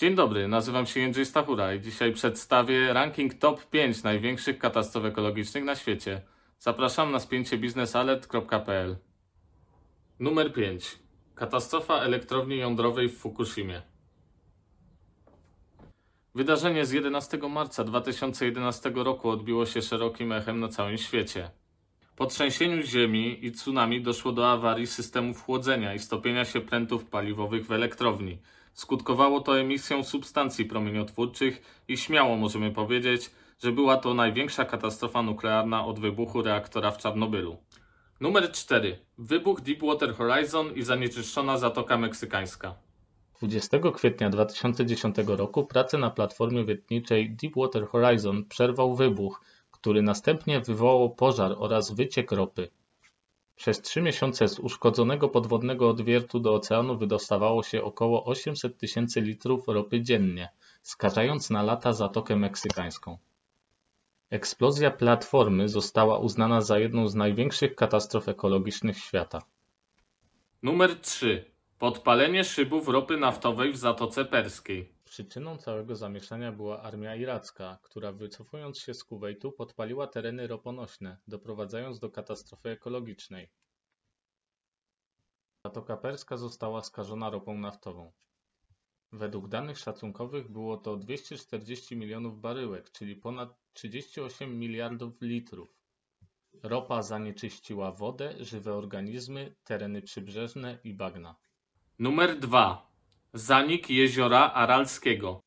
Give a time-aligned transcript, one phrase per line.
[0.00, 5.64] Dzień dobry, nazywam się Jędrzej Stachura i dzisiaj przedstawię ranking top 5 największych katastrof ekologicznych
[5.64, 6.22] na świecie.
[6.58, 8.96] Zapraszam na spięcie biznesalert.pl
[10.20, 10.98] Numer 5.
[11.34, 13.82] Katastrofa elektrowni jądrowej w Fukushimie.
[16.34, 21.50] Wydarzenie z 11 marca 2011 roku odbiło się szerokim echem na całym świecie.
[22.16, 27.66] Po trzęsieniu ziemi i tsunami doszło do awarii systemów chłodzenia i stopienia się prętów paliwowych
[27.66, 28.38] w elektrowni.
[28.76, 33.30] Skutkowało to emisją substancji promieniotwórczych i śmiało możemy powiedzieć,
[33.62, 37.56] że była to największa katastrofa nuklearna od wybuchu reaktora w Czarnobylu.
[38.20, 38.98] Numer 4.
[39.18, 42.74] Wybuch Deepwater Horizon i zanieczyszczona Zatoka Meksykańska.
[43.38, 51.14] 20 kwietnia 2010 roku prace na platformie wiertniczej Deepwater Horizon przerwał wybuch, który następnie wywołał
[51.14, 52.68] pożar oraz wyciek ropy.
[53.56, 59.68] Przez trzy miesiące z uszkodzonego podwodnego odwiertu do oceanu wydostawało się około 800 tysięcy litrów
[59.68, 60.48] ropy dziennie,
[60.82, 63.18] skażając na lata Zatokę Meksykańską.
[64.30, 69.42] Eksplozja platformy została uznana za jedną z największych katastrof ekologicznych świata.
[70.62, 71.44] Numer 3.
[71.78, 74.95] Podpalenie szybów ropy naftowej w Zatoce Perskiej.
[75.06, 81.98] Przyczyną całego zamieszania była armia iracka, która wycofując się z Kuwejtu podpaliła tereny roponośne, doprowadzając
[81.98, 83.50] do katastrofy ekologicznej.
[85.64, 88.12] Zatoka Perska została skażona ropą naftową.
[89.12, 95.68] Według danych szacunkowych było to 240 milionów baryłek, czyli ponad 38 miliardów litrów.
[96.62, 101.36] Ropa zanieczyściła wodę, żywe organizmy, tereny przybrzeżne i bagna.
[101.98, 102.85] Numer 2.
[103.36, 105.42] Zanik jeziora Aralskiego.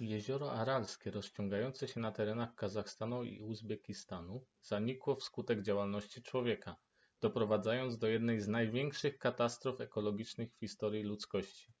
[0.00, 6.76] Jezioro Aralskie, rozciągające się na terenach Kazachstanu i Uzbekistanu, zanikło wskutek działalności człowieka,
[7.20, 11.72] doprowadzając do jednej z największych katastrof ekologicznych w historii ludzkości.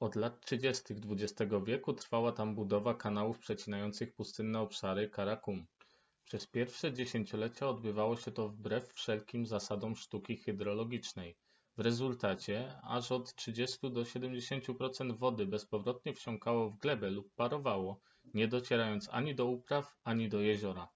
[0.00, 0.94] Od lat 30.
[1.10, 5.66] XX wieku trwała tam budowa kanałów przecinających pustynne obszary Karakum.
[6.24, 11.36] Przez pierwsze dziesięciolecia odbywało się to wbrew wszelkim zasadom sztuki hydrologicznej.
[11.78, 18.00] W rezultacie aż od 30 do 70% wody bezpowrotnie wsiąkało w glebę lub parowało,
[18.34, 20.88] nie docierając ani do upraw, ani do jeziora.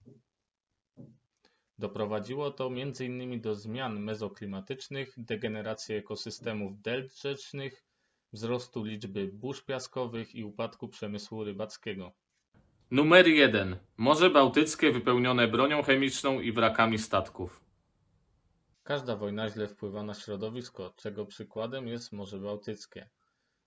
[1.78, 3.40] Doprowadziło to m.in.
[3.40, 7.84] do zmian mezoklimatycznych, degeneracji ekosystemów delt rzecznych,
[8.32, 12.12] wzrostu liczby burz piaskowych i upadku przemysłu rybackiego.
[12.90, 13.76] Numer 1.
[13.96, 17.61] Morze Bałtyckie wypełnione bronią chemiczną i wrakami statków.
[18.84, 23.08] Każda wojna źle wpływa na środowisko, czego przykładem jest Morze Bałtyckie.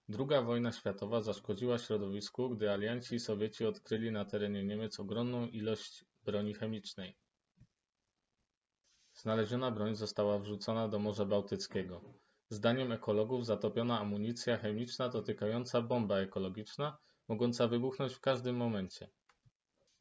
[0.10, 6.06] Druga wojna światowa zaszkodziła środowisku, gdy alianci i Sowieci odkryli na terenie Niemiec ogromną ilość
[6.24, 7.18] broni chemicznej.
[9.14, 12.02] Znaleziona broń została wrzucona do Morza Bałtyckiego.
[12.50, 19.10] Zdaniem ekologów zatopiona amunicja chemiczna to tykająca bomba ekologiczna, mogąca wybuchnąć w każdym momencie.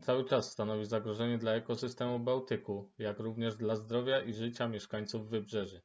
[0.03, 5.83] Cały czas stanowi zagrożenie dla ekosystemu Bałtyku, jak również dla zdrowia i życia mieszkańców wybrzeży.